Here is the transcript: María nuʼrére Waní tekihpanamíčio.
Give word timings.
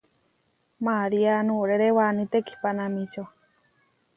María 0.85 1.35
nuʼrére 1.47 1.87
Waní 1.97 2.23
tekihpanamíčio. 2.31 3.23